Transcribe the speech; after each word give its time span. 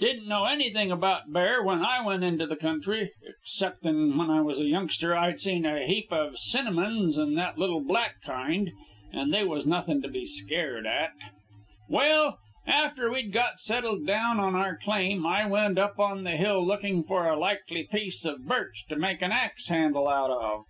Didn't 0.00 0.26
know 0.26 0.44
anything 0.46 0.90
about 0.90 1.32
bear 1.32 1.62
when 1.62 1.84
I 1.84 2.04
went 2.04 2.24
into 2.24 2.48
the 2.48 2.56
country, 2.56 3.12
exceptin' 3.44 4.16
when 4.18 4.28
I 4.28 4.40
was 4.40 4.58
a 4.58 4.64
youngster 4.64 5.14
I'd 5.16 5.38
seen 5.38 5.64
a 5.64 5.86
heap 5.86 6.12
of 6.12 6.36
cinnamons 6.36 7.16
and 7.16 7.38
that 7.38 7.58
little 7.58 7.78
black 7.78 8.20
kind. 8.20 8.72
And 9.12 9.32
they 9.32 9.44
was 9.44 9.66
nothin' 9.66 10.02
to 10.02 10.08
be 10.08 10.26
scared 10.26 10.84
at. 10.84 11.12
"Well, 11.88 12.40
after 12.66 13.08
we'd 13.12 13.32
got 13.32 13.60
settled 13.60 14.04
down 14.04 14.40
on 14.40 14.56
our 14.56 14.76
claim, 14.76 15.24
I 15.24 15.46
went 15.46 15.78
up 15.78 16.00
on 16.00 16.24
the 16.24 16.36
hill 16.36 16.60
lookin' 16.66 17.04
for 17.04 17.28
a 17.28 17.36
likely 17.38 17.84
piece 17.84 18.24
of 18.24 18.48
birch 18.48 18.84
to 18.88 18.96
make 18.96 19.22
an 19.22 19.30
ax 19.30 19.68
handle 19.68 20.08
out 20.08 20.30
of. 20.32 20.64